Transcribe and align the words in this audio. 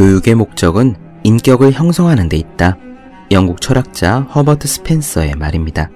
교육의 0.00 0.34
목적은 0.34 0.94
인격을 1.24 1.72
형성하는 1.72 2.30
데 2.30 2.38
있다. 2.38 2.78
영국 3.32 3.60
철학자 3.60 4.20
허버트 4.20 4.66
스펜서의 4.66 5.34
말입니다. 5.34 5.90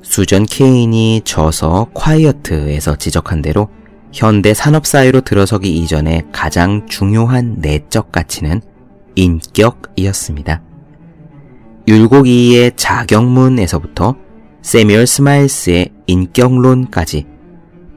수전 0.00 0.46
케인이 0.46 1.22
저서 1.24 1.88
콰이어트에서 1.92 2.94
지적한 2.94 3.42
대로 3.42 3.68
현대 4.12 4.54
산업사회로 4.54 5.22
들어서기 5.22 5.76
이전에 5.76 6.22
가장 6.30 6.86
중요한 6.86 7.56
내적 7.58 8.12
가치는 8.12 8.60
인격이었습니다. 9.16 10.62
율곡 11.88 12.28
이의 12.28 12.70
자경문에서부터 12.76 14.14
새뮤얼 14.62 15.08
스마일스의 15.08 15.90
인격론까지 16.06 17.26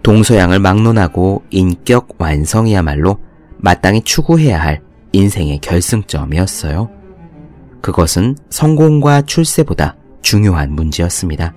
동서양을 0.01 0.57
막론하고 0.57 1.43
인격 1.51 2.15
완성이야말로 2.17 3.28
마땅히 3.61 4.01
추구해야 4.01 4.61
할 4.61 4.81
인생의 5.11 5.59
결승점이었어요. 5.59 6.89
그것은 7.81 8.35
성공과 8.49 9.21
출세보다 9.23 9.95
중요한 10.21 10.73
문제였습니다. 10.73 11.53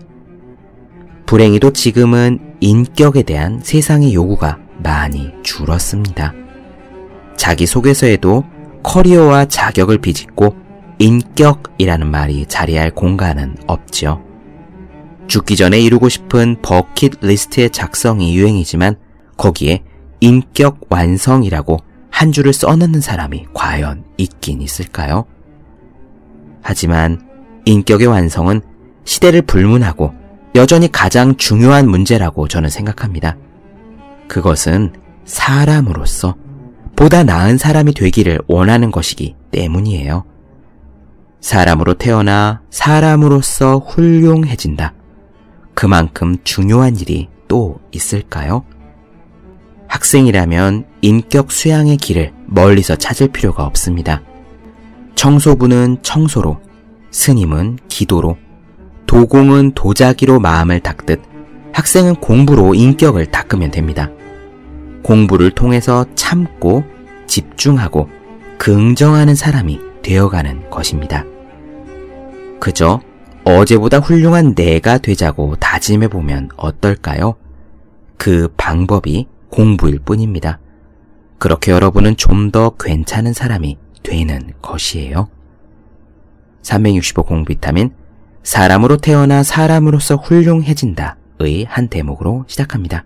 불행히도 1.27 1.73
지금은 1.73 2.56
인격에 2.61 3.23
대한 3.23 3.61
세상의 3.62 4.15
요구가 4.15 4.59
많이 4.83 5.33
줄었습니다. 5.42 6.34
자기 7.37 7.66
소개서에도 7.66 8.45
커리어와 8.83 9.47
자격을 9.47 9.98
비집고 9.98 10.56
인격이라는 10.98 12.06
말이 12.11 12.47
자리할 12.47 12.91
공간은 12.91 13.56
없지요. 13.66 14.23
죽기 15.28 15.56
전에 15.56 15.80
이루고 15.80 16.09
싶은 16.09 16.56
버킷 16.62 17.20
리스트의 17.20 17.70
작성이 17.70 18.37
유행이지만 18.37 18.97
거기에 19.37 19.83
인격 20.20 20.80
완성이라고 20.89 21.78
한 22.23 22.31
줄을 22.31 22.53
써넣는 22.53 23.01
사람이 23.01 23.47
과연 23.53 24.05
있긴 24.17 24.62
있을까요? 24.62 25.25
하지만 26.62 27.20
인격의 27.65 28.06
완성은 28.06 28.61
시대를 29.05 29.42
불문하고 29.42 30.15
여전히 30.55 30.93
가장 30.93 31.37
중요한 31.37 31.89
문제라고 31.89 32.47
저는 32.47 32.70
생각합니다. 32.70 33.37
그것은 34.28 34.93
사람으로서 35.25 36.37
보다 36.95 37.25
나은 37.25 37.59
사람이 37.59 37.93
되기를 37.93 38.39
원하는 38.47 38.93
것이기 38.93 39.34
때문이에요. 39.50 40.23
사람으로 41.41 41.95
태어나 41.95 42.62
사람으로서 42.70 43.78
훌륭해진다. 43.78 44.95
그만큼 45.75 46.37
중요한 46.45 46.95
일이 46.95 47.28
또 47.48 47.81
있을까요? 47.91 48.65
학생이라면 49.93 50.87
인격 51.03 51.53
수양의 51.53 51.98
길을 51.98 52.33
멀리서 52.47 52.97
찾을 52.97 53.29
필요가 53.29 53.67
없습니다. 53.67 54.23
청소부는 55.17 55.99
청소로, 56.01 56.62
스님은 57.11 57.79
기도로, 57.89 58.39
도공은 59.07 59.73
도자기로 59.75 60.41
마음을 60.41 60.81
닦듯 60.81 61.21
학생은 61.75 62.17
공부로 62.17 62.75
인격을 62.75 63.27
닦으면 63.27 63.71
됩니다. 63.71 64.11
공부를 65.03 65.51
통해서 65.51 66.06
참고 66.15 66.84
집중하고 67.27 68.09
긍정하는 68.56 69.34
사람이 69.34 69.79
되어가는 70.03 70.71
것입니다. 70.71 71.27
그저 72.61 73.03
어제보다 73.45 73.99
훌륭한 73.99 74.55
내가 74.55 74.97
되자고 74.97 75.56
다짐해보면 75.56 76.49
어떨까요? 76.56 77.34
그 78.17 78.49
방법이 78.56 79.27
공부일 79.53 79.98
뿐입니다. 80.00 80.58
그렇게 81.39 81.72
여러분은 81.72 82.17
좀 82.17 82.50
더 82.53 82.70
괜찮은 82.77 83.33
사람이 83.33 83.78
되는 84.03 84.53
것이에요. 84.61 85.28
365 86.62 87.22
공비타민 87.25 87.93
사람으로 88.43 88.97
태어나 88.99 89.43
사람으로서 89.43 90.16
훌륭해진다 90.16 91.16
의 91.38 91.65
한 91.69 91.88
대목으로 91.88 92.44
시작합니다. 92.47 93.04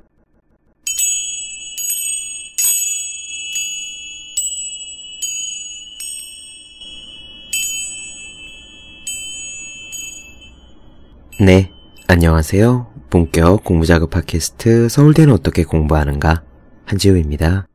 네, 11.40 11.70
안녕하세요. 12.08 12.95
본격 13.08 13.64
공부자극 13.64 14.10
팟캐스트 14.10 14.88
서울대는 14.88 15.32
어떻게 15.32 15.64
공부하는가 15.64 16.42
한지우입니다. 16.84 17.68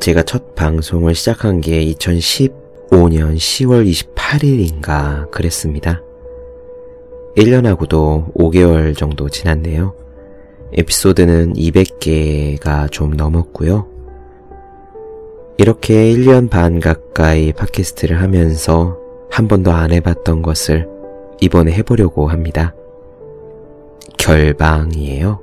제가 0.00 0.22
첫 0.22 0.54
방송을 0.54 1.14
시작한 1.14 1.60
게 1.60 1.84
2015년 1.84 3.36
10월 3.36 3.88
28일인가 3.88 5.30
그랬습니다. 5.30 6.02
1년하고도 7.36 8.34
5개월 8.34 8.96
정도 8.96 9.28
지났네요. 9.28 9.94
에피소드는 10.72 11.54
200개가 11.54 12.90
좀 12.90 13.12
넘었고요. 13.12 13.97
이렇게 15.60 16.12
1년 16.14 16.48
반 16.48 16.78
가까이 16.78 17.52
팟캐스트를 17.52 18.22
하면서 18.22 18.96
한 19.28 19.48
번도 19.48 19.72
안 19.72 19.90
해봤던 19.92 20.42
것을 20.42 20.88
이번에 21.40 21.72
해보려고 21.72 22.28
합니다. 22.28 22.74
결방이에요. 24.18 25.40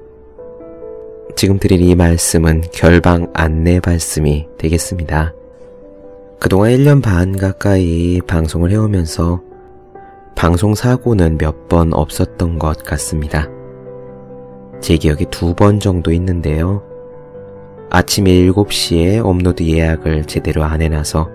지금 1.36 1.60
드릴 1.60 1.82
이 1.82 1.96
말씀은 1.96 2.62
결방 2.72 3.28
안내 3.34 3.82
말씀이 3.86 4.48
되겠습니다. 4.58 5.34
그동안 6.40 6.72
1년 6.72 7.04
반 7.04 7.36
가까이 7.36 8.22
방송을 8.26 8.72
해오면서 8.72 9.42
방송 10.36 10.76
사고는 10.76 11.38
몇 11.38 11.68
번 11.68 11.94
없었던 11.94 12.58
것 12.60 12.84
같습니다. 12.84 13.50
제 14.80 14.96
기억에 14.96 15.26
두 15.30 15.54
번 15.56 15.80
정도 15.82 16.14
있는데요. 16.14 16.84
아침 17.90 18.26
7시에 18.26 19.24
업로드 19.26 19.64
예약을 19.64 20.26
제대로 20.26 20.64
안 20.64 20.82
해놔서 20.82 21.30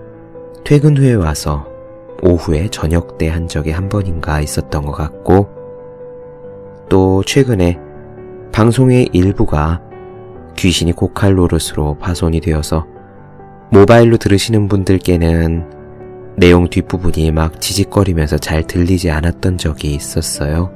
퇴근 0.63 0.97
후에 0.97 1.13
와서 1.13 1.65
오후에 2.21 2.67
저녁 2.69 3.17
때 3.17 3.27
한 3.29 3.47
적이 3.47 3.71
한 3.71 3.89
번인가 3.89 4.41
있었던 4.41 4.85
것 4.85 4.91
같고 4.91 5.49
또 6.89 7.23
최근에 7.23 7.79
방송의 8.51 9.09
일부가 9.13 9.81
귀신이 10.57 10.91
고칼 10.91 11.35
노릇으로 11.35 11.97
파손이 11.99 12.41
되어서 12.41 12.85
모바일로 13.71 14.17
들으시는 14.17 14.67
분들께는 14.67 16.35
내용 16.35 16.67
뒷부분이 16.69 17.31
막 17.31 17.59
지직거리면서 17.61 18.37
잘 18.37 18.67
들리지 18.67 19.09
않았던 19.09 19.57
적이 19.57 19.95
있었어요. 19.95 20.71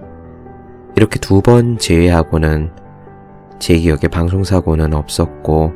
이렇게 0.95 1.19
두 1.19 1.41
번 1.41 1.77
제외하고는 1.77 2.71
제 3.59 3.77
기억에 3.77 4.07
방송사고는 4.11 4.93
없었고 4.93 5.71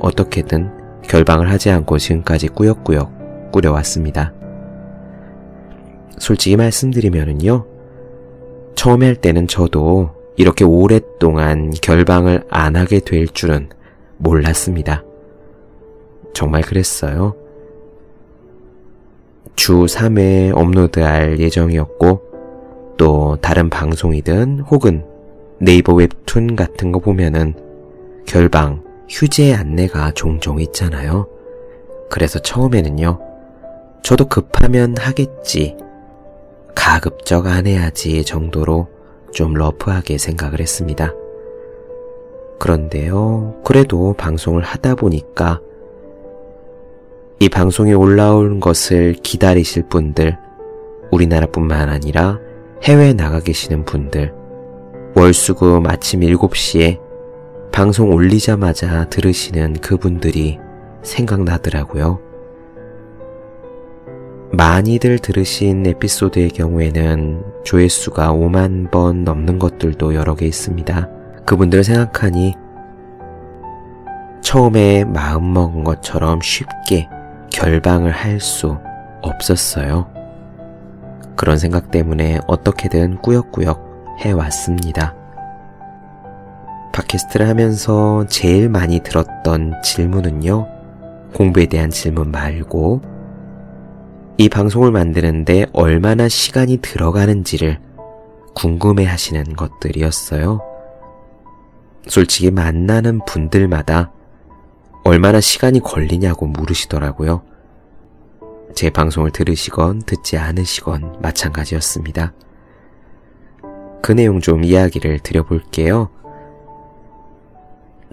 어떻게든 0.00 0.70
결방을 1.02 1.50
하지 1.50 1.70
않고 1.70 1.98
지금까지 1.98 2.48
꾸역꾸역 2.48 3.52
꾸려왔습니다. 3.52 4.32
솔직히 6.18 6.56
말씀드리면은요, 6.56 7.66
처음에 8.74 9.06
할 9.06 9.16
때는 9.16 9.48
저도 9.48 10.10
이렇게 10.36 10.64
오랫동안 10.64 11.70
결방을 11.70 12.44
안 12.50 12.76
하게 12.76 13.00
될 13.00 13.26
줄은 13.26 13.70
몰랐습니다. 14.18 15.04
정말 16.34 16.62
그랬어요. 16.62 17.34
주 19.54 19.86
3회 19.86 20.54
업로드할 20.54 21.38
예정이었고, 21.38 22.22
또 22.98 23.36
다른 23.40 23.70
방송이든 23.70 24.60
혹은 24.60 25.04
네이버 25.58 25.94
웹툰 25.94 26.54
같은 26.54 26.92
거 26.92 26.98
보면은 26.98 27.54
결방, 28.26 28.84
휴재 29.08 29.54
안내가 29.54 30.12
종종 30.12 30.60
있잖아요. 30.60 31.28
그래서 32.10 32.38
처음에는요, 32.38 33.18
저도 34.02 34.28
급하면 34.28 34.96
하겠지, 34.98 35.76
가급적 36.74 37.46
안 37.46 37.66
해야지 37.66 38.24
정도로 38.24 38.88
좀 39.32 39.54
러프하게 39.54 40.18
생각을 40.18 40.60
했습니다. 40.60 41.12
그런데요, 42.58 43.60
그래도 43.64 44.12
방송을 44.12 44.62
하다 44.62 44.96
보니까 44.96 45.60
이 47.38 47.48
방송에 47.48 47.92
올라온 47.92 48.60
것을 48.60 49.14
기다리실 49.14 49.88
분들, 49.88 50.38
우리나라뿐만 51.10 51.88
아니라 51.88 52.40
해외에 52.82 53.12
나가 53.12 53.40
계시는 53.40 53.84
분들, 53.84 54.32
월수금 55.18 55.86
아침 55.86 56.20
7시에 56.20 57.00
방송 57.72 58.12
올리자마자 58.12 59.08
들으시는 59.08 59.80
그분들이 59.80 60.58
생각나더라고요. 61.02 62.20
많이들 64.52 65.18
들으신 65.18 65.86
에피소드의 65.86 66.50
경우에는 66.50 67.42
조회수가 67.64 68.30
5만 68.34 68.90
번 68.90 69.24
넘는 69.24 69.58
것들도 69.58 70.14
여러 70.14 70.34
개 70.34 70.44
있습니다. 70.44 71.08
그분들을 71.46 71.82
생각하니 71.82 72.52
처음에 74.42 75.04
마음먹은 75.04 75.82
것처럼 75.82 76.42
쉽게 76.42 77.08
결방을 77.50 78.10
할 78.10 78.38
수 78.38 78.76
없었어요. 79.22 80.12
그런 81.36 81.56
생각 81.56 81.90
때문에 81.90 82.38
어떻게든 82.46 83.22
꾸역꾸역 83.22 83.85
해왔습니다. 84.18 85.14
팟캐스트를 86.92 87.48
하면서 87.48 88.26
제일 88.28 88.68
많이 88.68 89.00
들었던 89.00 89.74
질문은요, 89.82 90.66
공부에 91.34 91.66
대한 91.66 91.90
질문 91.90 92.30
말고, 92.30 93.02
이 94.38 94.48
방송을 94.48 94.90
만드는데 94.90 95.66
얼마나 95.72 96.28
시간이 96.28 96.78
들어가는지를 96.78 97.80
궁금해 98.54 99.04
하시는 99.04 99.44
것들이었어요. 99.54 100.60
솔직히 102.06 102.50
만나는 102.50 103.20
분들마다 103.26 104.12
얼마나 105.04 105.40
시간이 105.40 105.80
걸리냐고 105.80 106.46
물으시더라고요. 106.46 107.42
제 108.74 108.90
방송을 108.90 109.30
들으시건 109.30 110.02
듣지 110.02 110.36
않으시건 110.36 111.20
마찬가지였습니다. 111.22 112.32
그 114.02 114.12
내용 114.12 114.40
좀 114.40 114.64
이야기를 114.64 115.20
드려볼게요. 115.20 116.10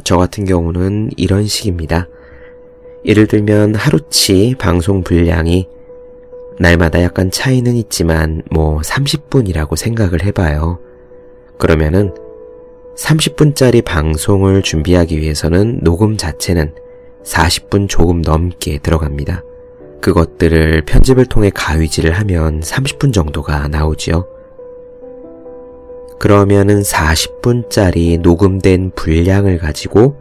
저 0.03 0.17
같은 0.17 0.45
경우는 0.45 1.11
이런 1.17 1.45
식입니다. 1.45 2.07
예를 3.05 3.27
들면 3.27 3.75
하루치 3.75 4.55
방송 4.57 5.03
분량이 5.03 5.67
날마다 6.59 7.01
약간 7.01 7.31
차이는 7.31 7.75
있지만 7.75 8.41
뭐 8.51 8.79
30분이라고 8.79 9.75
생각을 9.75 10.23
해봐요. 10.23 10.79
그러면은 11.57 12.13
30분짜리 12.97 13.83
방송을 13.83 14.61
준비하기 14.61 15.19
위해서는 15.19 15.79
녹음 15.81 16.17
자체는 16.17 16.73
40분 17.23 17.89
조금 17.89 18.21
넘게 18.21 18.79
들어갑니다. 18.79 19.43
그것들을 20.01 20.83
편집을 20.85 21.25
통해 21.25 21.49
가위질을 21.53 22.11
하면 22.11 22.59
30분 22.59 23.13
정도가 23.13 23.69
나오지요. 23.69 24.27
그러면은 26.23 26.79
40분짜리 26.83 28.17
녹음된 28.21 28.93
분량을 28.95 29.57
가지고 29.57 30.15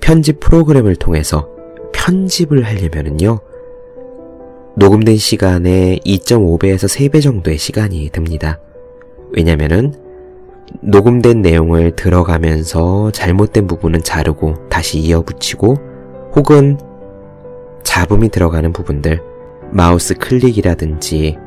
편집 0.00 0.40
프로그램을 0.40 0.96
통해서 0.96 1.48
편집을 1.92 2.64
하려면은요, 2.64 3.38
녹음된 4.74 5.16
시간의 5.16 6.00
2.5배에서 6.04 6.88
3배 6.88 7.22
정도의 7.22 7.56
시간이 7.56 8.10
듭니다. 8.10 8.58
왜냐면은 9.30 9.94
녹음된 10.80 11.40
내용을 11.40 11.94
들어가면서 11.94 13.12
잘못된 13.12 13.68
부분은 13.68 14.02
자르고 14.02 14.68
다시 14.70 14.98
이어붙이고 14.98 15.76
혹은 16.34 16.80
잡음이 17.84 18.28
들어가는 18.28 18.72
부분들, 18.72 19.22
마우스 19.70 20.14
클릭이라든지 20.14 21.38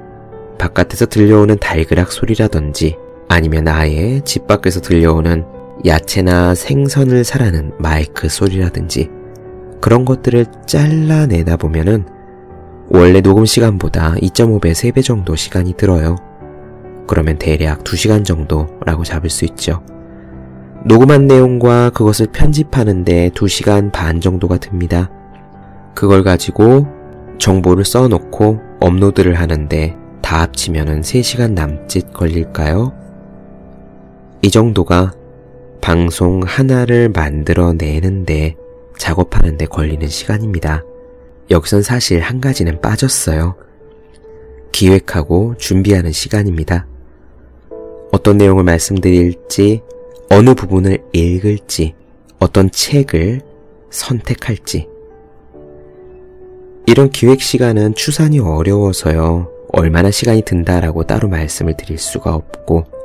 바깥에서 0.57 1.07
들려오는 1.07 1.57
달그락 1.59 2.13
소리라든지 2.13 2.95
아니면 3.27 3.67
아예 3.67 4.21
집 4.21 4.47
밖에서 4.47 4.81
들려오는 4.81 5.45
야채나 5.85 6.55
생선을 6.55 7.23
사라는 7.23 7.73
마이크 7.77 8.29
소리라든지 8.29 9.09
그런 9.81 10.05
것들을 10.05 10.45
잘라내다 10.65 11.57
보면은 11.57 12.05
원래 12.89 13.21
녹음 13.21 13.45
시간보다 13.45 14.15
2.5배, 14.15 14.71
3배 14.71 15.03
정도 15.03 15.35
시간이 15.35 15.73
들어요. 15.73 16.15
그러면 17.05 17.37
대략 17.37 17.83
2시간 17.83 18.25
정도라고 18.25 19.03
잡을 19.03 19.29
수 19.29 19.45
있죠. 19.45 19.81
녹음한 20.85 21.27
내용과 21.27 21.89
그것을 21.89 22.27
편집하는데 22.27 23.31
2시간 23.31 23.91
반 23.91 24.21
정도가 24.21 24.57
듭니다. 24.57 25.09
그걸 25.93 26.23
가지고 26.23 26.87
정보를 27.39 27.83
써놓고 27.83 28.59
업로드를 28.79 29.35
하는데 29.35 29.95
다 30.21 30.41
합치면은 30.41 31.01
3시간 31.01 31.51
남짓 31.51 32.13
걸릴까요? 32.13 32.93
이 34.41 34.51
정도가 34.51 35.13
방송 35.81 36.41
하나를 36.43 37.09
만들어내는데 37.09 38.55
작업하는데 38.97 39.65
걸리는 39.65 40.07
시간입니다. 40.07 40.83
여기선 41.49 41.81
사실 41.81 42.19
한 42.19 42.41
가지는 42.41 42.81
빠졌어요. 42.81 43.55
기획하고 44.71 45.55
준비하는 45.57 46.11
시간입니다. 46.11 46.87
어떤 48.11 48.37
내용을 48.37 48.63
말씀드릴지, 48.63 49.81
어느 50.29 50.53
부분을 50.53 50.99
읽을지, 51.13 51.95
어떤 52.39 52.69
책을 52.69 53.41
선택할지. 53.89 54.87
이런 56.85 57.09
기획 57.09 57.41
시간은 57.41 57.95
추산이 57.95 58.39
어려워서요. 58.39 59.51
얼마나 59.73 60.11
시간이 60.11 60.43
든다라고 60.43 61.03
따로 61.03 61.27
말씀을 61.27 61.75
드릴 61.75 61.97
수가 61.97 62.33
없고, 62.33 62.96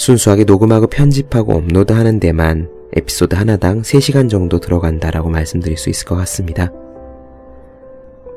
순수하게 0.00 0.44
녹음하고 0.44 0.86
편집하고 0.86 1.52
업로드 1.52 1.92
하는 1.92 2.20
데만 2.20 2.70
에피소드 2.96 3.34
하나당 3.34 3.82
3시간 3.82 4.30
정도 4.30 4.58
들어간다라고 4.58 5.28
말씀드릴 5.28 5.76
수 5.76 5.90
있을 5.90 6.06
것 6.06 6.16
같습니다. 6.16 6.72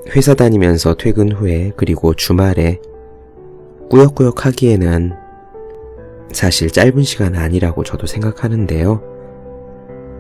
회사 0.10 0.34
다니면서 0.34 0.96
퇴근 0.96 1.32
후에 1.32 1.72
그리고 1.78 2.14
주말에 2.14 2.82
꾸역꾸역 3.90 4.46
하기에는 4.46 5.14
사실 6.34 6.70
짧은 6.70 7.04
시간 7.04 7.36
아니라고 7.36 7.86
저도 7.86 8.08
생각하는데요. 8.08 9.02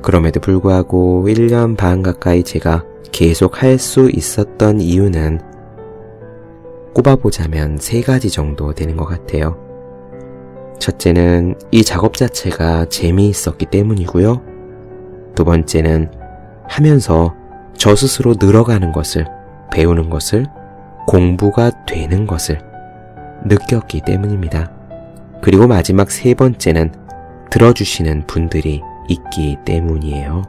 그럼에도 0.02 0.40
불구하고 0.40 1.26
1년 1.28 1.76
반 1.76 2.02
가까이 2.02 2.44
제가 2.44 2.86
계속 3.12 3.62
할 3.62 3.78
수 3.78 4.10
있었던 4.14 4.80
이유는 4.80 5.42
꼽아보자면 6.94 7.80
세 7.80 8.00
가지 8.00 8.30
정도 8.30 8.74
되는 8.74 8.96
것 8.96 9.04
같아요. 9.04 9.73
첫째는 10.80 11.56
이 11.72 11.84
작업 11.84 12.16
자체가 12.16 12.86
재미있었기 12.86 13.68
때문이고요. 13.68 14.42
두 15.36 15.46
번째는 15.46 16.12
하면서 16.68 17.34
저 17.78 17.96
스스로 17.96 18.36
늘어가는 18.40 18.92
것을, 18.92 19.26
배우는 19.72 20.10
것을, 20.10 20.46
공부가 21.08 21.72
되는 21.86 22.28
것을 22.28 22.60
느꼈기 23.46 24.02
때문입니다. 24.06 24.72
그리고 25.42 25.68
마지막 25.68 26.12
세 26.12 26.34
번째는 26.34 26.94
들어주시는 27.50 28.28
분들이 28.28 28.82
있기 29.10 29.58
때문이에요. 29.66 30.44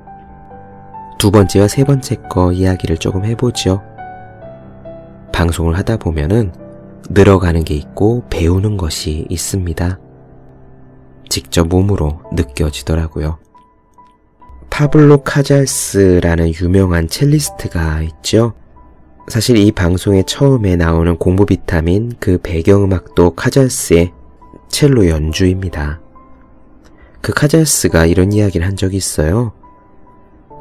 두 1.18 1.30
번째와 1.30 1.68
세 1.68 1.84
번째 1.84 2.16
거 2.28 2.52
이야기를 2.52 2.98
조금 2.98 3.24
해보죠. 3.24 3.82
방송을 5.32 5.76
하다 5.76 5.96
보면은 5.96 6.52
늘어가는 7.10 7.64
게 7.64 7.74
있고 7.74 8.24
배우는 8.30 8.76
것이 8.76 9.26
있습니다. 9.28 9.98
직접 11.34 11.66
몸으로 11.66 12.20
느껴지더라고요. 12.32 13.38
파블로 14.70 15.24
카잘스라는 15.24 16.54
유명한 16.54 17.08
첼리스트가 17.08 18.02
있죠. 18.02 18.52
사실 19.26 19.56
이 19.56 19.72
방송에 19.72 20.22
처음에 20.22 20.76
나오는 20.76 21.16
공부 21.18 21.44
비타민 21.44 22.12
그 22.20 22.38
배경음악도 22.40 23.34
카잘스의 23.34 24.12
첼로 24.68 25.08
연주입니다. 25.08 26.00
그 27.20 27.32
카잘스가 27.32 28.06
이런 28.06 28.32
이야기를 28.32 28.64
한 28.64 28.76
적이 28.76 28.98
있어요. 28.98 29.54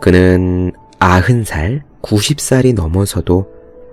그는 0.02 0.72
90살, 0.98 1.84
90살이 2.02 2.74
넘어서도 2.74 3.46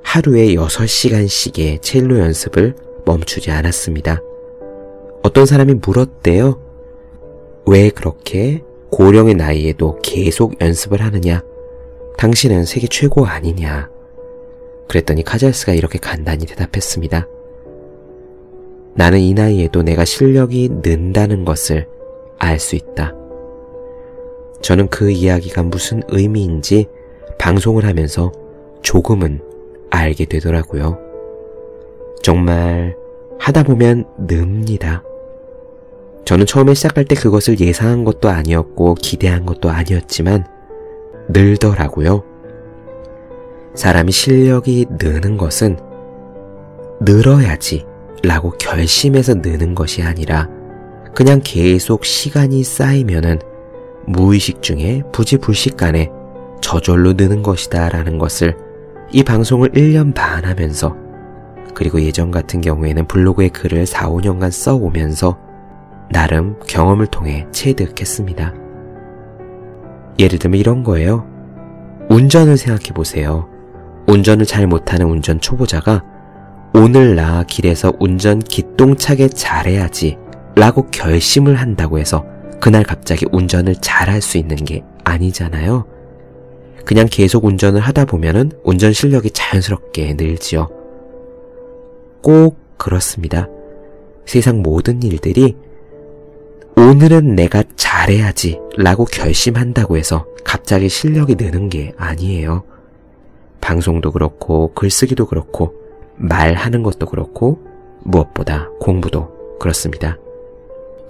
하루에 0.03 0.55
6시간씩의 0.55 1.83
첼로 1.83 2.21
연습을 2.21 2.75
멈추지 3.05 3.51
않았습니다. 3.51 4.21
어떤 5.23 5.45
사람이 5.45 5.75
물었대요. 5.75 6.70
왜 7.71 7.89
그렇게 7.89 8.65
고령의 8.91 9.35
나이에도 9.35 10.01
계속 10.03 10.61
연습을 10.61 11.03
하느냐? 11.03 11.45
당신은 12.19 12.65
세계 12.65 12.89
최고 12.89 13.27
아니냐? 13.27 13.89
그랬더니 14.89 15.23
카잘스가 15.23 15.75
이렇게 15.75 16.01
간단히 16.01 16.47
대답했습니다. 16.47 17.29
나는 18.97 19.21
이 19.21 19.35
나이에도 19.35 19.85
내가 19.85 20.05
실력이 20.05 20.81
는다는 20.83 21.45
것을 21.45 21.87
알 22.41 22.59
수 22.59 22.75
있다. 22.75 23.15
저는 24.63 24.89
그 24.89 25.13
이야기가 25.13 25.63
무슨 25.63 26.03
의미인지 26.09 26.89
방송을 27.39 27.85
하면서 27.85 28.33
조금은 28.83 29.41
알게 29.91 30.25
되더라고요. 30.25 30.99
정말 32.21 32.97
하다 33.39 33.63
보면 33.63 34.07
늡니다. 34.27 35.05
저는 36.31 36.47
처음에 36.47 36.75
시작할 36.75 37.07
때 37.07 37.17
그것을 37.17 37.59
예상한 37.59 38.05
것도 38.05 38.29
아니었고 38.29 38.95
기대한 38.95 39.45
것도 39.45 39.69
아니었지만 39.69 40.47
늘더라고요. 41.29 42.23
사람이 43.75 44.13
실력이 44.13 44.87
느는 44.91 45.37
것은 45.37 45.77
늘어야지 47.01 47.85
라고 48.23 48.53
결심해서 48.53 49.35
느는 49.35 49.75
것이 49.75 50.05
아니라 50.05 50.49
그냥 51.17 51.41
계속 51.43 52.05
시간이 52.05 52.63
쌓이면은 52.63 53.41
무의식 54.07 54.63
중에 54.63 55.03
부지불식 55.11 55.77
간에 55.77 56.13
저절로 56.61 57.15
느는 57.15 57.43
것이다 57.43 57.89
라는 57.89 58.19
것을 58.19 58.57
이 59.11 59.25
방송을 59.25 59.71
1년 59.71 60.15
반 60.15 60.45
하면서 60.45 60.95
그리고 61.75 62.01
예전 62.01 62.31
같은 62.31 62.61
경우에는 62.61 63.09
블로그에 63.09 63.49
글을 63.49 63.85
4, 63.85 64.09
5년간 64.09 64.53
써오면서 64.53 65.50
나름 66.11 66.57
경험을 66.67 67.07
통해 67.07 67.47
체득했습니다. 67.53 68.55
예를 70.19 70.39
들면 70.39 70.59
이런 70.59 70.83
거예요. 70.83 71.27
운전을 72.09 72.57
생각해 72.57 72.93
보세요. 72.95 73.49
운전을 74.07 74.45
잘 74.45 74.67
못하는 74.67 75.07
운전 75.07 75.41
초보자가 75.41 76.03
오늘 76.75 77.15
나 77.15 77.45
길에서 77.45 77.93
운전 78.01 78.41
기똥차게 78.41 79.29
잘해야지 79.29 80.19
라고 80.57 80.87
결심을 80.91 81.55
한다고 81.57 81.99
해서 81.99 82.25
그날 82.61 82.83
갑자기 82.83 83.27
운전을 83.31 83.77
잘할 83.77 84.21
수 84.21 84.37
있는 84.37 84.57
게 84.57 84.83
아니잖아요. 85.05 85.87
그냥 86.85 87.07
계속 87.11 87.45
운전을 87.45 87.81
하다 87.81 88.07
보면은 88.07 88.51
운전 88.65 88.93
실력이 88.93 89.31
자연스럽게 89.31 90.15
늘지요. 90.15 90.69
꼭 92.23 92.59
그렇습니다. 92.77 93.49
세상 94.27 94.63
모든 94.63 95.03
일들이 95.03 95.57
오늘은 96.81 97.35
내가 97.35 97.63
잘해야지 97.77 98.59
라고 98.79 99.05
결심한다고 99.05 99.99
해서 99.99 100.25
갑자기 100.45 100.89
실력이 100.89 101.35
느는 101.35 101.69
게 101.69 101.93
아니에요. 101.99 102.65
방송도 103.61 104.13
그렇고 104.13 104.73
글쓰기도 104.73 105.27
그렇고 105.27 105.75
말하는 106.17 106.83
것도 106.83 107.05
그렇고 107.05 107.61
무엇보다 108.03 108.71
공부도 108.81 109.59
그렇습니다. 109.61 110.17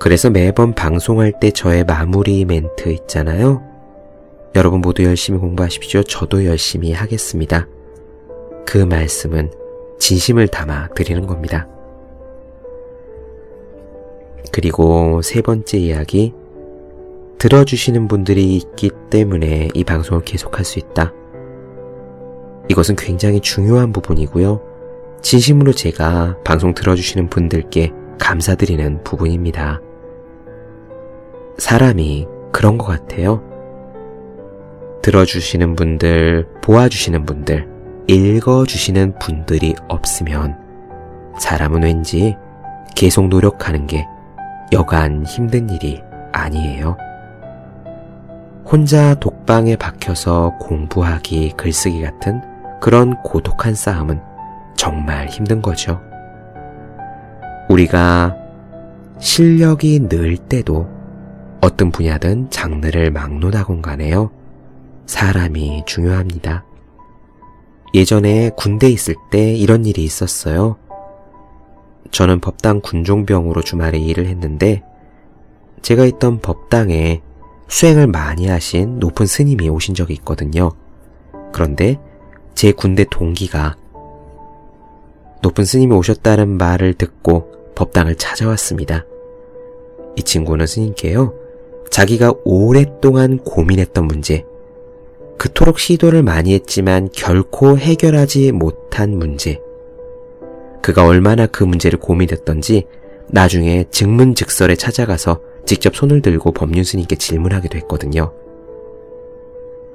그래서 0.01 0.29
매번 0.29 0.75
방송할 0.75 1.35
때 1.39 1.53
저의 1.53 1.85
마무리 1.85 2.45
멘트 2.45 2.89
있잖아요. 2.89 3.63
여러분 4.57 4.81
모두 4.81 5.05
열심히 5.05 5.39
공부하십시오. 5.39 6.03
저도 6.03 6.47
열심히 6.47 6.93
하겠습니다. 6.93 7.69
그 8.67 8.79
말씀은 8.79 9.53
진심을 10.01 10.49
담아 10.49 10.89
드리는 10.97 11.29
겁니다. 11.29 11.69
그리고 14.53 15.23
세 15.23 15.43
번째 15.43 15.79
이야기. 15.79 16.35
들어주시는 17.39 18.09
분들이 18.09 18.57
있기 18.57 18.91
때문에 19.09 19.69
이 19.73 19.85
방송을 19.85 20.25
계속할 20.25 20.65
수 20.65 20.79
있다. 20.79 21.15
이것은 22.69 22.97
굉장히 22.97 23.41
중요한 23.41 23.93
부분이고요. 23.93 24.61
진심으로 25.23 25.73
제가 25.73 26.37
방송 26.45 26.75
들어주시는 26.75 27.31
분들께 27.31 27.93
감사드리는 28.19 29.03
부분입니다. 29.05 29.81
사람이 31.59 32.27
그런 32.53 32.79
것 32.79 32.87
같아요. 32.87 33.43
들어주시는 35.03 35.77
분들, 35.77 36.47
보아주시는 36.63 37.25
분들, 37.25 37.69
읽어주시는 38.07 39.19
분들이 39.19 39.75
없으면 39.89 40.59
사람은 41.39 41.85
왠지 41.85 42.37
계속 42.95 43.29
노력하는 43.29 43.87
게 43.87 44.07
여간 44.73 45.25
힘든 45.27 45.69
일이 45.69 46.03
아니에요. 46.33 46.97
혼자 48.65 49.15
독방에 49.15 49.77
박혀서 49.77 50.59
공부하기, 50.61 51.55
글쓰기 51.57 52.03
같은 52.03 52.41
그런 52.81 53.21
고독한 53.23 53.75
싸움은 53.75 54.21
정말 54.77 55.27
힘든 55.27 55.61
거죠. 55.61 56.01
우리가 57.69 58.37
실력이 59.19 60.09
늘 60.09 60.37
때도 60.37 60.89
어떤 61.61 61.91
분야든 61.91 62.51
장르를 62.51 63.11
막론하건 63.11 63.83
간에요. 63.83 64.31
사람이 65.07 65.83
중요합니다. 65.87 66.65
예전에 67.93 68.51
군대 68.57 68.89
있을 68.89 69.17
때 69.31 69.53
이런 69.53 69.85
일이 69.85 70.05
있었어요. 70.05 70.77
저는 72.11 72.41
법당 72.41 72.81
군종병으로 72.81 73.63
주말에 73.63 73.99
일을 73.99 74.27
했는데 74.27 74.83
제가 75.83 76.05
있던 76.05 76.41
법당에 76.41 77.23
수행을 77.69 78.07
많이 78.09 78.49
하신 78.49 78.99
높은 78.99 79.27
스님이 79.27 79.69
오신 79.69 79.95
적이 79.95 80.15
있거든요. 80.15 80.73
그런데 81.53 81.99
제 82.55 82.73
군대 82.73 83.05
동기가 83.09 83.77
높은 85.43 85.65
스님이 85.65 85.95
오셨다는 85.95 86.49
말을 86.49 86.95
듣고 86.95 87.73
법당을 87.75 88.17
찾아왔습니다. 88.17 89.07
이 90.17 90.23
친구는 90.23 90.67
스님께요. 90.67 91.35
자기가 91.91 92.35
오랫동안 92.45 93.39
고민했던 93.39 94.07
문제, 94.07 94.45
그토록 95.39 95.79
시도를 95.79 96.23
많이 96.23 96.53
했지만 96.53 97.09
결코 97.13 97.79
해결하지 97.79 98.53
못한 98.53 99.17
문제. 99.17 99.61
그가 100.83 101.07
얼마나 101.07 101.47
그 101.47 101.65
문제를 101.65 101.99
고민했던지 101.99 102.87
나중에 103.29 103.85
증문즉설에 103.91 104.77
찾아가서 104.77 105.41
직접 105.67 105.95
손을 105.95 106.23
들고 106.23 106.53
법륜 106.53 106.83
스님께 106.85 107.17
질문하기도 107.17 107.79
했거든요. 107.79 108.33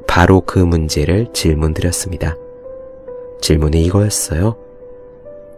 바로 0.08 0.42
그 0.42 0.60
문제를 0.60 1.28
질문 1.34 1.74
드렸습니다. 1.74 2.38
질문이 3.42 3.84
이거였어요. 3.84 4.56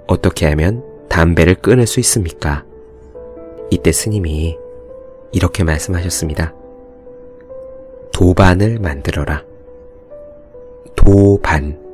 어떻게 0.07 0.47
하면 0.47 0.83
담배를 1.09 1.55
끊을 1.55 1.85
수 1.85 1.99
있습니까? 1.99 2.65
이때 3.69 3.91
스님이 3.91 4.57
이렇게 5.31 5.63
말씀하셨습니다. 5.63 6.55
도반을 8.13 8.79
만들어라. 8.79 9.43
도반. 10.95 11.86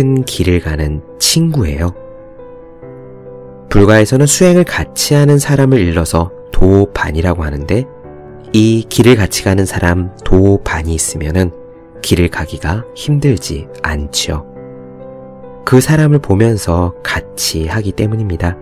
같은 0.00 0.24
길을 0.24 0.60
가는 0.60 1.02
친구예요. 1.18 1.92
불가에서는 3.68 4.24
수행을 4.24 4.64
같이 4.64 5.12
하는 5.12 5.38
사람을 5.38 5.78
일러서 5.78 6.32
도반이라고 6.52 7.44
하는데 7.44 7.84
이 8.54 8.86
길을 8.88 9.16
같이 9.16 9.44
가는 9.44 9.66
사람 9.66 10.10
도반이 10.24 10.94
있으면은 10.94 11.50
길을 12.00 12.28
가기가 12.30 12.84
힘들지 12.94 13.68
않지요. 13.82 14.46
그 15.66 15.82
사람을 15.82 16.20
보면서 16.20 16.94
같이 17.02 17.66
하기 17.66 17.92
때문입니다. 17.92 18.56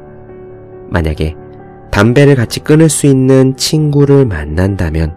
만약에 0.90 1.36
담배를 1.92 2.34
같이 2.34 2.60
끊을 2.60 2.88
수 2.88 3.06
있는 3.06 3.56
친구를 3.56 4.26
만난다면 4.26 5.16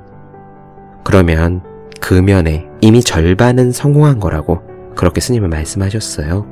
그러면 1.03 1.63
그 1.99 2.13
면에 2.13 2.67
이미 2.79 3.01
절반은 3.01 3.71
성공한 3.71 4.19
거라고 4.19 4.70
그렇게 4.95 5.21
스님은 5.21 5.49
말씀하셨어요. 5.49 6.45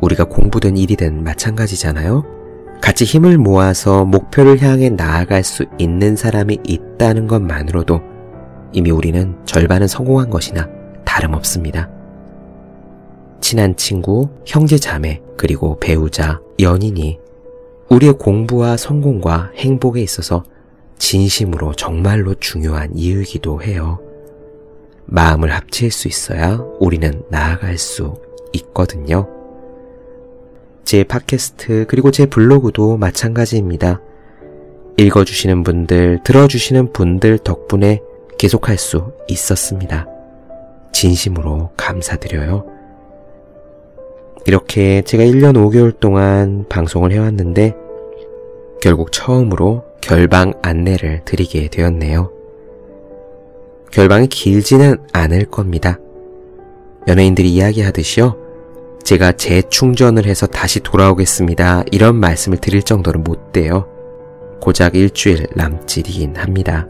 우리가 0.00 0.24
공부든 0.24 0.76
일이든 0.76 1.24
마찬가지잖아요. 1.24 2.24
같이 2.80 3.04
힘을 3.04 3.38
모아서 3.38 4.04
목표를 4.04 4.62
향해 4.62 4.88
나아갈 4.88 5.42
수 5.42 5.66
있는 5.78 6.16
사람이 6.16 6.60
있다는 6.64 7.26
것만으로도 7.26 8.00
이미 8.72 8.90
우리는 8.90 9.36
절반은 9.44 9.88
성공한 9.88 10.30
것이나 10.30 10.68
다름없습니다. 11.04 11.90
친한 13.40 13.76
친구, 13.76 14.28
형제 14.46 14.76
자매, 14.76 15.20
그리고 15.36 15.78
배우자, 15.80 16.40
연인이 16.60 17.18
우리의 17.88 18.14
공부와 18.18 18.76
성공과 18.76 19.52
행복에 19.56 20.00
있어서 20.02 20.44
진심으로 20.98 21.74
정말로 21.74 22.34
중요한 22.34 22.90
이유이기도 22.94 23.62
해요. 23.62 24.00
마음을 25.10 25.50
합칠 25.50 25.90
수 25.90 26.06
있어야 26.06 26.62
우리는 26.78 27.22
나아갈 27.30 27.78
수 27.78 28.14
있거든요. 28.52 29.26
제 30.84 31.02
팟캐스트 31.02 31.86
그리고 31.88 32.10
제 32.10 32.26
블로그도 32.26 32.98
마찬가지입니다. 32.98 34.00
읽어주시는 34.98 35.62
분들, 35.62 36.20
들어주시는 36.24 36.92
분들 36.92 37.38
덕분에 37.38 38.02
계속할 38.38 38.76
수 38.78 39.12
있었습니다. 39.28 40.06
진심으로 40.92 41.70
감사드려요. 41.76 42.66
이렇게 44.46 45.02
제가 45.02 45.24
1년 45.24 45.54
5개월 45.54 45.98
동안 46.00 46.66
방송을 46.68 47.12
해왔는데 47.12 47.74
결국 48.80 49.12
처음으로 49.12 49.84
결방 50.00 50.52
안내를 50.62 51.24
드리게 51.24 51.68
되었네요. 51.68 52.37
결방이 53.90 54.26
길지는 54.28 54.96
않을 55.12 55.46
겁니다. 55.46 55.98
연예인들이 57.06 57.52
이야기하듯이요. 57.54 58.36
제가 59.02 59.32
재충전을 59.32 60.26
해서 60.26 60.46
다시 60.46 60.80
돌아오겠습니다. 60.80 61.84
이런 61.92 62.16
말씀을 62.16 62.58
드릴 62.58 62.82
정도로 62.82 63.20
못 63.20 63.52
돼요. 63.52 63.86
고작 64.60 64.94
일주일 64.94 65.46
남짓이긴 65.54 66.36
합니다. 66.36 66.86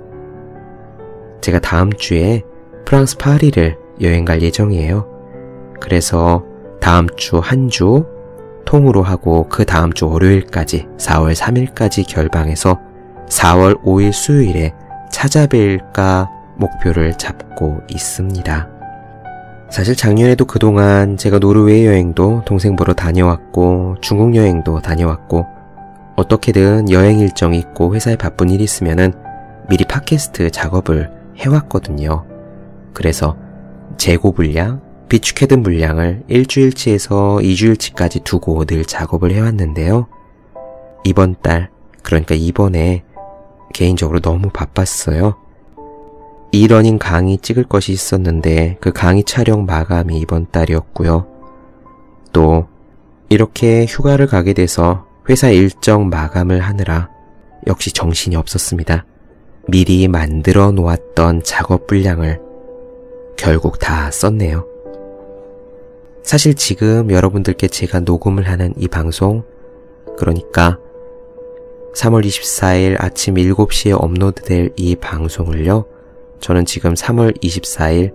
제가 1.40 1.60
다음 1.60 1.92
주에 1.92 2.42
프랑스 2.84 3.16
파리를 3.18 3.76
여행 4.00 4.24
갈 4.24 4.42
예정이에요. 4.42 5.06
그래서 5.80 6.44
다음 6.80 7.06
주 7.16 7.40
한 7.40 7.68
주 7.68 8.04
통으로 8.64 9.02
하고 9.02 9.48
그 9.48 9.64
다음 9.64 9.92
주 9.92 10.06
월요일까지 10.08 10.86
4월 10.98 11.34
3일까지 11.34 12.06
결방해서 12.06 12.78
4월 13.28 13.82
5일 13.82 14.12
수요일에 14.12 14.74
찾아뵐까 15.12 16.28
목표를 16.58 17.16
잡고 17.16 17.80
있습니다. 17.88 18.68
사실 19.70 19.94
작년에도 19.94 20.44
그동안 20.44 21.16
제가 21.16 21.38
노르웨이 21.38 21.86
여행도 21.86 22.42
동생 22.46 22.74
보러 22.74 22.94
다녀왔고 22.94 23.96
중국 24.00 24.34
여행도 24.34 24.80
다녀왔고 24.80 25.46
어떻게든 26.16 26.90
여행 26.90 27.20
일정 27.20 27.54
있고 27.54 27.94
회사에 27.94 28.16
바쁜 28.16 28.50
일 28.50 28.60
있으면은 28.60 29.12
미리 29.68 29.84
팟캐스트 29.84 30.50
작업을 30.50 31.10
해왔거든요. 31.36 32.24
그래서 32.94 33.36
재고 33.98 34.32
분량, 34.32 34.80
비축해둔 35.08 35.62
분량을 35.62 36.24
일주일치에서 36.28 37.38
2주일치까지 37.42 38.24
두고 38.24 38.64
늘 38.64 38.84
작업을 38.84 39.32
해왔는데요. 39.32 40.06
이번 41.04 41.36
달, 41.42 41.70
그러니까 42.02 42.34
이번에 42.34 43.04
개인적으로 43.72 44.20
너무 44.20 44.48
바빴어요. 44.50 45.36
이러닝 46.50 46.98
강의 46.98 47.38
찍을 47.38 47.64
것이 47.64 47.92
있었는데 47.92 48.78
그 48.80 48.92
강의 48.92 49.24
촬영 49.24 49.66
마감이 49.66 50.18
이번 50.18 50.50
달이었고요. 50.50 51.26
또 52.32 52.66
이렇게 53.28 53.84
휴가를 53.86 54.26
가게 54.26 54.54
돼서 54.54 55.06
회사 55.28 55.50
일정 55.50 56.08
마감을 56.08 56.60
하느라 56.60 57.10
역시 57.66 57.92
정신이 57.92 58.36
없었습니다. 58.36 59.04
미리 59.68 60.08
만들어 60.08 60.70
놓았던 60.70 61.42
작업 61.42 61.86
분량을 61.86 62.40
결국 63.36 63.78
다 63.78 64.10
썼네요. 64.10 64.66
사실 66.22 66.54
지금 66.54 67.10
여러분들께 67.10 67.68
제가 67.68 68.00
녹음을 68.00 68.48
하는 68.48 68.72
이 68.76 68.88
방송, 68.88 69.44
그러니까 70.16 70.78
3월 71.94 72.24
24일 72.24 72.96
아침 72.98 73.34
7시에 73.34 73.96
업로드될 73.98 74.70
이 74.76 74.96
방송을요, 74.96 75.84
저는 76.40 76.64
지금 76.64 76.94
3월 76.94 77.40
24일 77.42 78.12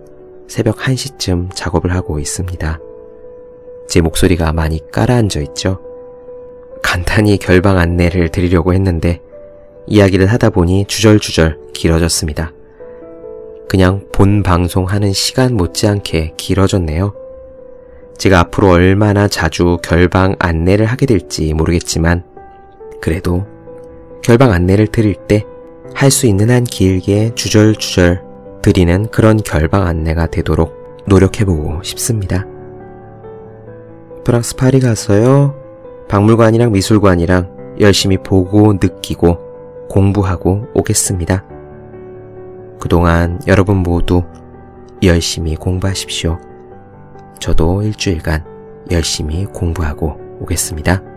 새벽 0.48 0.76
1시쯤 0.76 1.54
작업을 1.54 1.92
하고 1.92 2.18
있습니다. 2.18 2.78
제 3.88 4.00
목소리가 4.00 4.52
많이 4.52 4.80
깔아앉아 4.90 5.40
있죠? 5.40 5.80
간단히 6.82 7.38
결방 7.38 7.78
안내를 7.78 8.30
드리려고 8.30 8.74
했는데 8.74 9.20
이야기를 9.86 10.26
하다 10.26 10.50
보니 10.50 10.86
주절주절 10.86 11.58
길어졌습니다. 11.72 12.52
그냥 13.68 14.06
본 14.12 14.42
방송하는 14.42 15.12
시간 15.12 15.54
못지않게 15.54 16.34
길어졌네요. 16.36 17.14
제가 18.16 18.40
앞으로 18.40 18.70
얼마나 18.70 19.26
자주 19.28 19.78
결방 19.82 20.36
안내를 20.38 20.86
하게 20.86 21.06
될지 21.06 21.52
모르겠지만 21.52 22.24
그래도 23.00 23.44
결방 24.22 24.52
안내를 24.52 24.86
드릴 24.86 25.14
때 25.14 25.44
할 25.92 26.10
수 26.10 26.26
있는 26.26 26.50
한 26.50 26.64
길게 26.64 27.34
주절주절 27.34 28.22
드리는 28.62 29.06
그런 29.08 29.36
결방 29.36 29.86
안내가 29.86 30.26
되도록 30.26 31.02
노력해보고 31.06 31.82
싶습니다. 31.82 32.46
프랑스 34.24 34.56
파리 34.56 34.80
가서요. 34.80 35.54
박물관이랑 36.08 36.72
미술관이랑 36.72 37.76
열심히 37.80 38.16
보고 38.16 38.72
느끼고 38.72 39.38
공부하고 39.90 40.66
오겠습니다. 40.74 41.44
그동안 42.80 43.40
여러분 43.46 43.78
모두 43.78 44.22
열심히 45.02 45.56
공부하십시오. 45.56 46.38
저도 47.38 47.82
일주일간 47.82 48.44
열심히 48.90 49.44
공부하고 49.44 50.18
오겠습니다. 50.40 51.13